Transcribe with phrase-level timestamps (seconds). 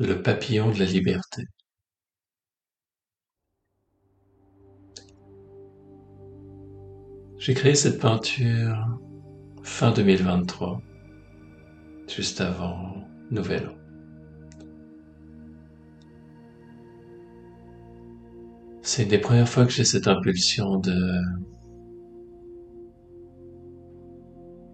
[0.00, 1.42] Le papillon de la liberté.
[7.38, 9.00] J'ai créé cette peinture
[9.64, 10.80] fin 2023,
[12.06, 13.74] juste avant Nouvel An.
[18.82, 21.20] C'est une des premières fois que j'ai cette impulsion de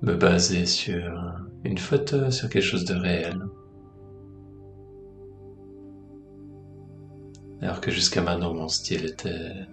[0.03, 3.43] me baser sur une photo, sur quelque chose de réel.
[7.61, 9.67] Alors que jusqu'à maintenant mon style était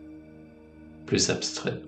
[1.05, 1.81] plus abstrait.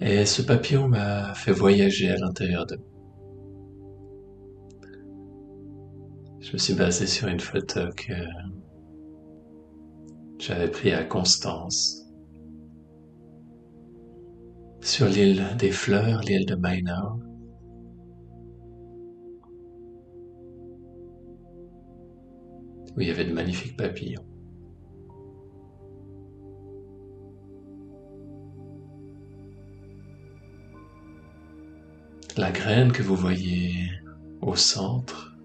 [0.00, 2.78] Et ce papillon m'a fait voyager à l'intérieur de
[6.40, 8.12] Je me suis basé sur une photo que
[10.38, 12.05] j'avais prise à Constance,
[14.86, 17.20] sur l'île des fleurs, l'île de Mainau.
[22.96, 24.24] où il y avait de magnifiques papillons.
[32.38, 33.90] La graine que vous voyez
[34.40, 35.36] au centre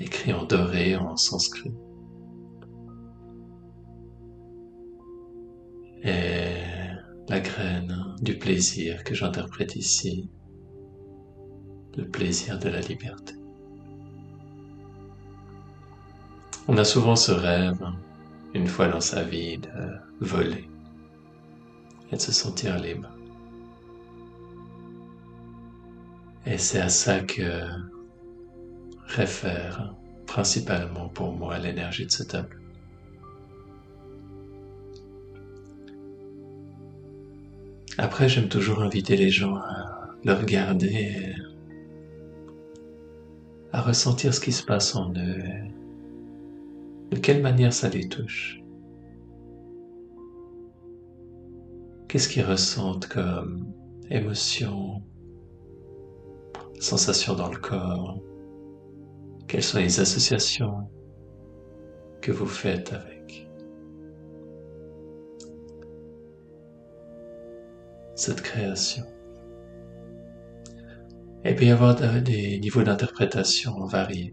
[0.00, 1.74] écrit en doré en sanskrit.
[6.04, 6.31] La
[7.42, 10.28] graine du plaisir que j'interprète ici,
[11.96, 13.34] le plaisir de la liberté.
[16.68, 17.84] On a souvent ce rêve,
[18.54, 19.68] une fois dans sa vie, de
[20.20, 20.68] voler
[22.10, 23.08] et de se sentir libre.
[26.46, 27.62] Et c'est à ça que
[29.06, 29.94] réfère
[30.26, 32.61] principalement pour moi l'énergie de ce tableau.
[37.98, 41.34] Après, j'aime toujours inviter les gens à le regarder,
[43.72, 45.42] à ressentir ce qui se passe en eux,
[47.10, 48.62] de quelle manière ça les touche.
[52.08, 53.72] Qu'est-ce qu'ils ressentent comme
[54.10, 55.02] émotion,
[56.80, 58.20] sensation dans le corps?
[59.48, 60.88] Quelles sont les associations
[62.22, 63.11] que vous faites avec
[68.22, 69.02] cette création
[71.44, 74.32] Et puis avoir des niveaux d'interprétation variés.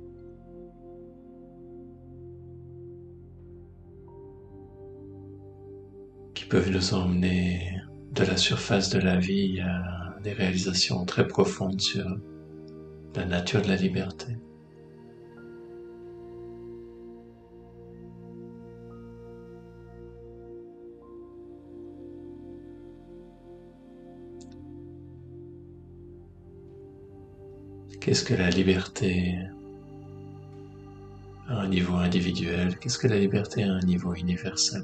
[6.36, 7.82] qui peuvent nous emmener
[8.14, 12.06] de la surface de la vie à des réalisations très profondes sur
[13.16, 14.38] la nature de la liberté.
[28.00, 29.38] Qu'est-ce que la liberté
[31.50, 32.78] à un niveau individuel?
[32.80, 34.84] Qu'est-ce que la liberté à un niveau universel?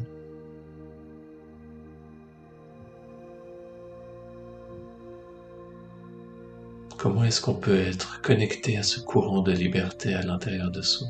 [6.97, 11.07] Comment est-ce qu'on peut être connecté à ce courant de liberté à l'intérieur de soi?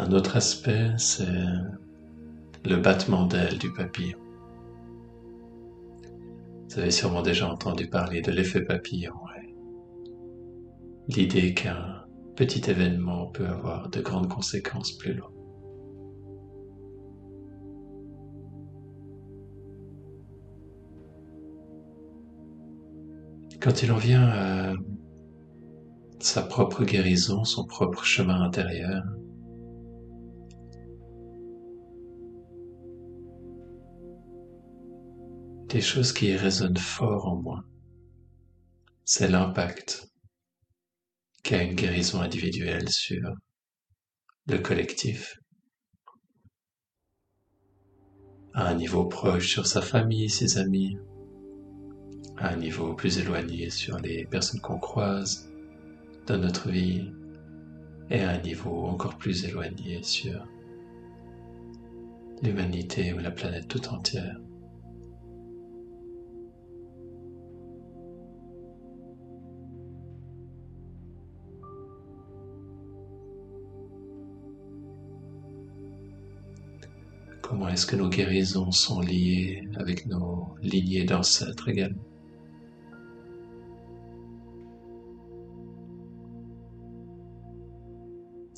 [0.00, 1.26] Un autre aspect, c'est
[2.64, 4.16] le battement d'aile du papillon.
[6.68, 9.12] Vous avez sûrement déjà entendu parler de l'effet papillon.
[11.08, 12.04] L'idée qu'un
[12.36, 15.32] petit événement peut avoir de grandes conséquences plus loin.
[23.60, 24.74] Quand il en vient à
[26.20, 29.02] sa propre guérison, son propre chemin intérieur,
[35.68, 37.62] des choses qui résonnent fort en moi,
[39.04, 40.08] c'est l'impact
[41.42, 43.34] qu'a une guérison individuelle sur
[44.46, 45.38] le collectif,
[48.54, 50.96] à un niveau proche sur sa famille, ses amis,
[52.38, 55.50] à un niveau plus éloigné sur les personnes qu'on croise
[56.26, 57.12] dans notre vie,
[58.10, 60.46] et à un niveau encore plus éloigné sur
[62.42, 64.38] l'humanité ou la planète tout entière.
[77.48, 82.02] Comment est-ce que nos guérisons sont liées avec nos lignées d'ancêtres également?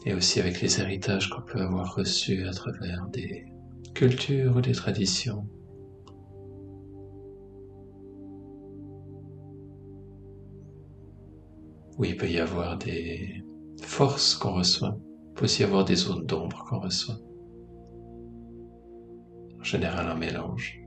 [0.05, 3.47] Et aussi avec les héritages qu'on peut avoir reçus à travers des
[3.95, 5.47] cultures ou des traditions.
[11.97, 13.45] Où il peut y avoir des
[13.83, 14.99] forces qu'on reçoit,
[15.29, 17.21] il peut aussi y avoir des zones d'ombre qu'on reçoit.
[19.61, 20.81] En général, un mélange.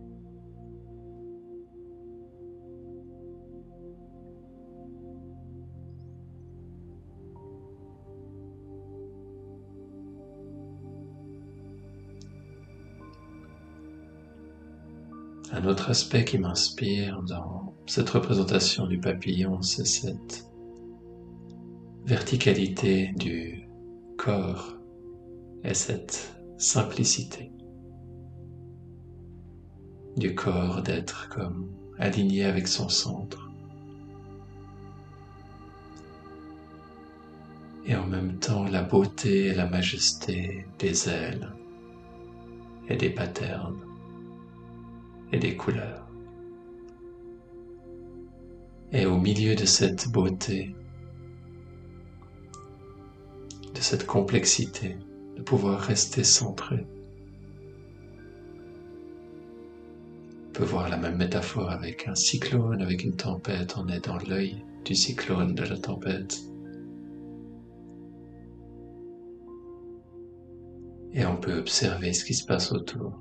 [15.52, 20.48] Un autre aspect qui m'inspire dans cette représentation du papillon, c'est cette
[22.06, 23.70] verticalité du
[24.18, 24.74] corps
[25.64, 27.52] et cette simplicité
[30.18, 31.68] du corps d'être comme
[32.00, 33.50] aligné avec son centre.
[37.86, 41.50] Et en même temps la beauté et la majesté des ailes
[42.88, 43.80] et des patterns
[45.32, 46.08] et des couleurs.
[48.92, 50.76] Et au milieu de cette beauté,
[53.74, 54.98] de cette complexité,
[55.36, 56.86] de pouvoir rester centré.
[60.64, 64.96] Voir la même métaphore avec un cyclone, avec une tempête, on est dans l'œil du
[64.96, 66.40] cyclone, de la tempête.
[71.14, 73.14] Et on peut observer ce qui se passe autour.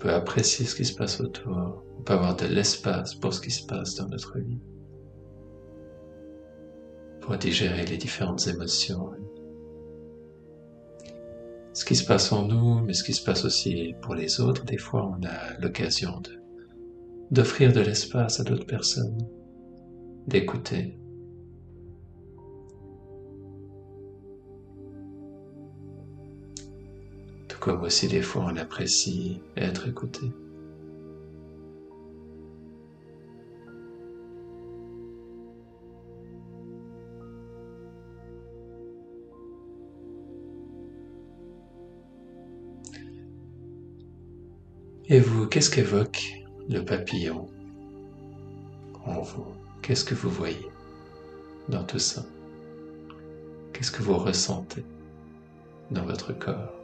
[0.00, 3.50] Peut apprécier ce qui se passe autour, on peut avoir de l'espace pour ce qui
[3.50, 4.58] se passe dans notre vie,
[7.20, 9.10] pour digérer les différentes émotions,
[11.72, 14.64] ce qui se passe en nous, mais ce qui se passe aussi pour les autres.
[14.64, 16.20] Des fois, on a l'occasion
[17.30, 19.18] d'offrir de l'espace à d'autres personnes,
[20.26, 21.00] d'écouter,
[27.60, 30.32] comme aussi des fois on apprécie être écouté.
[45.12, 47.48] Et vous, qu'est-ce qu'évoque le papillon
[49.04, 49.44] en vous?
[49.82, 50.70] Qu'est-ce que vous voyez
[51.68, 52.24] dans tout ça?
[53.72, 54.84] Qu'est-ce que vous ressentez
[55.90, 56.76] dans votre corps?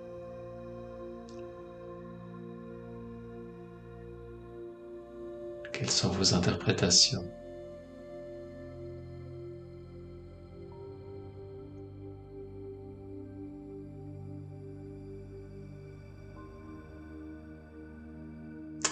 [5.72, 7.31] Quelles sont vos interprétations?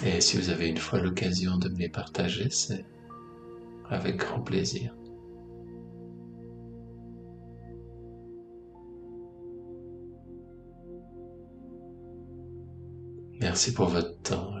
[0.05, 2.85] Et si vous avez une fois l'occasion de me les partager, c'est
[3.89, 4.95] avec grand plaisir.
[13.41, 14.53] Merci pour votre temps.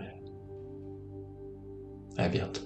[2.17, 2.64] À bientôt.